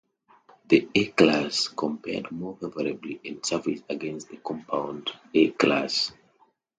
The 0.65 0.89
A 0.95 1.05
class 1.11 1.67
compared 1.67 2.31
more 2.31 2.57
favourably 2.59 3.19
in 3.23 3.43
service 3.43 3.81
against 3.87 4.29
the 4.29 4.37
compound 4.37 5.11
A 5.35 5.51
class. 5.51 6.11